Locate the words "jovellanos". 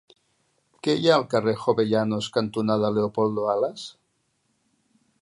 1.65-2.31